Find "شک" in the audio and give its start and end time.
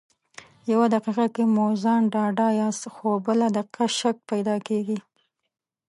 3.99-4.17